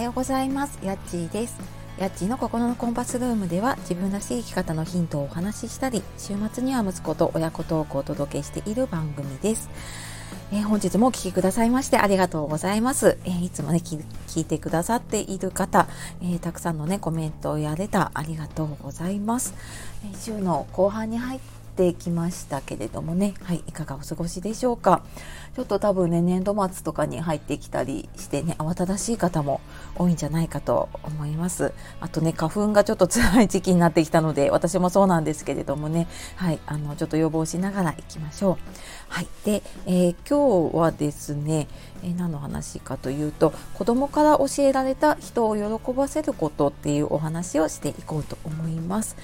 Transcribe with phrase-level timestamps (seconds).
[0.00, 1.58] はようございますやっちーです
[1.98, 9.68] やっちーの心のコンパスルームでは自分らしい生き方のヒントをお話ししたり週末には息子と親子トークをお届けしている番組です
[10.52, 13.18] えー、本日もお聴きくださいましてありがとうございます。
[13.24, 14.02] えー、いつもね聞、
[14.40, 15.86] いてくださっている方、
[16.22, 19.54] えー、たくさんのね、コメントやれたありがとうございます。
[20.04, 21.40] え週の後半に入っ
[21.80, 25.02] てきましたけれどもね、はい、いかがお過ごしでしょうか。
[25.56, 29.62] ちょっと多分ね、年度末とかに入ってきたりしてね、慌ただしい方も
[29.96, 31.72] 多いんじゃないかと思います。
[32.00, 38.56] あとね、花粉がちょっと辛い時期になってきたので、私もそうなんですけれどもね、はい、あの、ちょっと予防しながら行きましょう。
[39.08, 39.28] はい。
[39.46, 41.66] で、えー、今日はですね、
[42.02, 49.16] えー、何の話かというと、子供から教えられた人を喜ばせることっていうお話をしていこうと思います。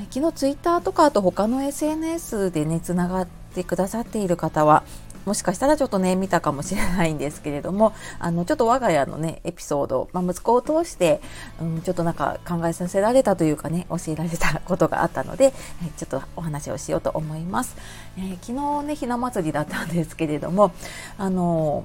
[0.00, 4.82] え、昨日ツイッターとかあと他の SNS でね、つながってくださっている方は、
[5.26, 11.20] もしかしたらちょっとね見たかもしれないんですけれども あのちょっと我が家のねエピソード、まあ、息子を通して、
[11.60, 15.52] うん、ちょっとなんか考えさせられたというかね教えられたことがあったので、
[15.84, 17.76] えちょっとお話をしようと思います、
[18.16, 20.72] えー、昨日ねひな祭りだったんですけれども
[21.18, 21.84] あの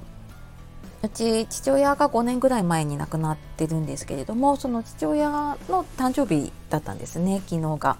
[1.06, 5.30] うち父親が5年ぐらい前に亡くなってるんですけれどもその父親
[5.68, 7.96] の誕生日だったんですね昨日が。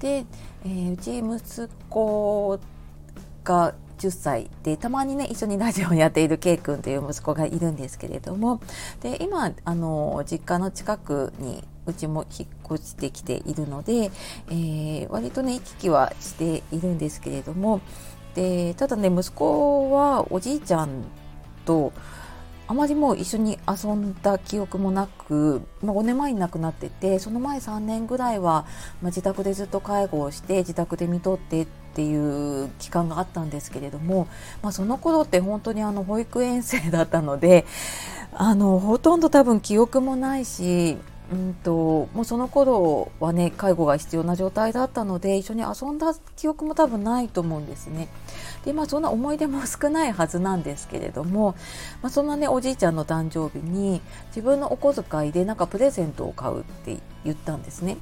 [0.00, 0.24] で、
[0.64, 2.58] えー、うち息子
[3.44, 8.60] が10歳でたまにね一緒にラジオをやっている K 君という息子がいるんですけれども
[9.00, 14.10] で今あの実家の近くにうちも引っ越してきているので、
[14.48, 17.80] えー、割とね行き来はしているんですけれども
[18.34, 21.04] でただね息子はおじいちゃん
[21.64, 21.92] と
[22.68, 28.66] あまりもう一緒に遊んだ記憶もなく、まあ、5年前に亡くなっててその前3年ぐらいは、
[29.00, 34.28] まあ、自宅でずっと介護をして自宅で見とってっていう期間があったんですけれども、
[34.62, 37.64] まあ、その頃って本当にあの保育園生だったので
[38.32, 40.98] あのほとんど多分記憶もないし
[41.30, 48.08] うんともうその頃はね介護が必要な状態だったので一緒に遊んだ記憶も多分ないと思うんですね。
[48.64, 51.54] でまあそんな思い出も少ないはずなんですけれども、
[52.02, 57.98] まあ、そんなねおじいちゃんの誕生日に自分のお小遣いでなんかプレゼントを買うって言ったんですね。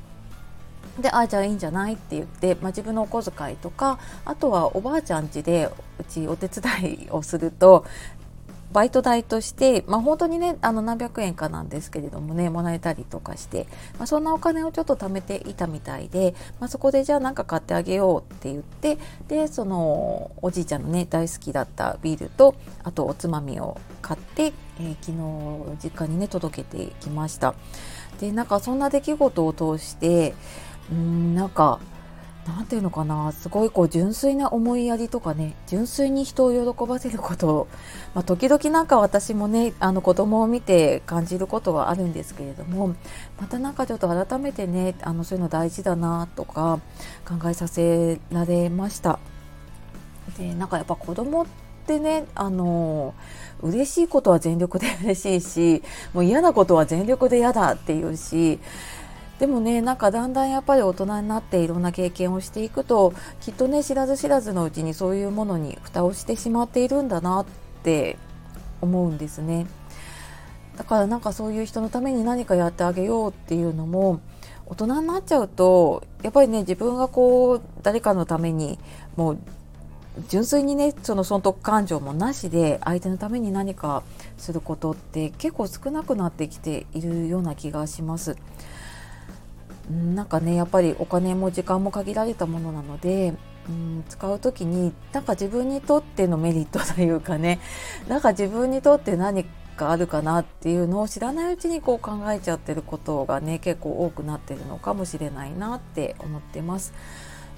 [1.01, 7.85] でああじゃあいいんじゃないって言って、まあ、自分のお小遣いとかあとはおばあちゃん家でうちお手伝いをすると
[8.77, 13.67] バイト代として、まあ、本当にねあの何百円かなんですけれどもねもらえたりとかして、
[13.97, 18.99] まあ、そんなお金をちょっと貯めていたみたいで、まあ、そこでじゃあ何か買ってあげようって言って
[19.29, 22.55] でそのおじいちゃんのね大好きだったビールと
[22.85, 25.13] あとおつまみを買って、えー、昨
[25.73, 27.55] 日実家にね届けてきました。
[28.21, 30.35] でなんかそんな出来事を通して
[30.93, 31.81] うんなんか
[32.47, 37.67] 何て言うのかなすごいこう純粋な思いやりとかね純粋に人を喜ばせること、
[38.15, 42.95] まあ、時々なんか私もねあの子供を見て感じることはあるんですけれども
[43.41, 46.79] またなんかちょっと改めてねあのそういうの大事だなとか
[47.27, 49.19] 考えさせられました。
[50.39, 51.47] でなんかやっぱ子供っ
[51.87, 53.15] てねあの
[53.63, 58.59] 嬉しいことは全力で嬉しいしもう嫌なことは全力で嫌だっていうし
[59.39, 67.47] でもねなんかだんだんやっぱり大人になっていろんな経験をしていくときっとね知らず知らずのうちにそういうものに蓋をしてしまっているんだなっ
[67.83, 68.17] て
[68.81, 69.67] 思うんですね。
[70.77, 74.21] だからなんかそういう人のために何かやってあげようっていうのも
[74.67, 78.79] 大人になっちゃうとやっぱりね自分がこう誰かのために
[79.17, 79.39] もう
[80.29, 84.03] 純粋にねその損得感情もなしで相手のために何か
[84.39, 88.37] することって結構少なくなってきているような気がします。
[89.91, 93.35] なんかねやっぱりお金も時間も限られたものなので、
[93.69, 97.61] うん、使う時になんか自分にとってのメリットというかね
[98.09, 99.45] なんか自分にとって何
[99.77, 106.93] かあるかなっていうのを知らないうちにこう考えちゃってることがね結構多くなってるのかもしれないなって思ってます。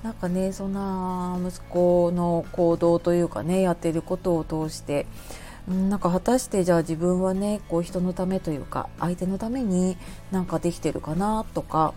[0.02, 5.06] なんかねそんな息子の行動というかねやってることを通して
[5.66, 9.96] なんか果たしてじゃあ自分はねこう人のためというか相手のために
[10.30, 11.94] なんかできてるかなとか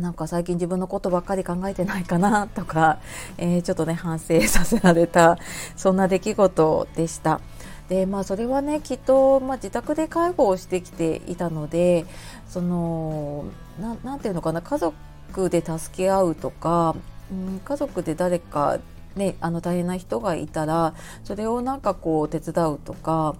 [0.00, 2.98] なんか最近自分のことばっかり考えてないかなとか、
[3.36, 5.38] えー、ちょっとね反省させられた
[5.76, 7.40] そんな出来事でした。
[7.88, 12.04] でまあそれはねきっと、まあ、自宅で介護をしてきていたので
[12.46, 13.46] その
[13.80, 16.94] 何て言うのかな家族で助け合うとか、
[17.32, 18.78] うん、家族で誰か
[19.16, 20.94] ね、あの大変な人がいたら
[21.24, 23.34] それをなんかこう手伝うとか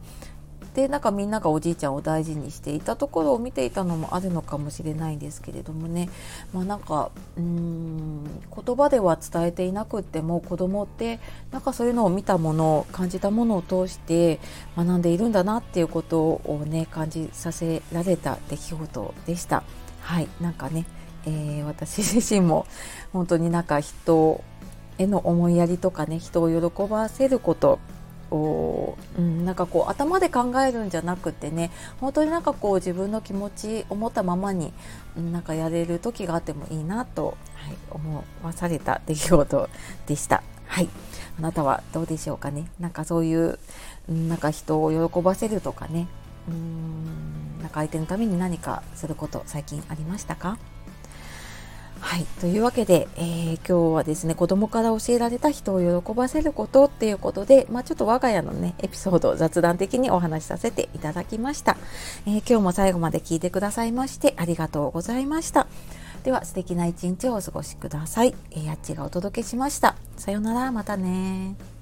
[0.78, 6.08] でなんかみんながおじいちゃんを大事にしていたところを見ていたのもあるのかもしれないんですけれどもね
[6.54, 11.18] まあなんかうーん言葉では伝えていなくっても子供って
[11.50, 14.38] なんかそういうのを見たもの感じたものを通して
[14.76, 19.64] 学んでいるんだなっていうことをね感じさせられた出来事でした。
[20.00, 20.86] はいなんかね、
[21.26, 22.68] えー、私自身も
[23.12, 24.44] 本当になんか人
[24.98, 27.80] への思いやりとかね人を喜ばせること
[28.30, 31.70] を、うん、なんかこう頭で考えるんじゃなくてね
[32.00, 34.72] 本当になんかこう自分の気持ち思ったままに、
[35.16, 39.68] うん、なんかやれる時があってもいいなと、はい、思わされた出来事
[40.06, 40.42] でした。
[40.66, 40.88] はい、
[41.38, 42.70] あなたはどうでしょうかね。
[42.78, 43.58] なんかそういう、
[44.08, 46.06] うん、なんか人を喜ばせるとかね。
[46.48, 50.56] うんなんか相手のために何かすること最近ありましたか？
[52.00, 52.24] はい。
[52.40, 61.76] というわけで、えー、今日はですね、子供から教えられた人を喜ばせることっていうことで、まあ、ちょっと我が家のね、エピソードを雑談的にお話しさせていただきました。
[62.26, 65.66] えー、今日も最後まで聞いてくださいましてありがとうございました。
[66.22, 68.34] では、素敵な一日をお過ごしください。
[68.52, 69.96] えー、やっちがお届けしました。
[70.16, 71.77] さようなら、またね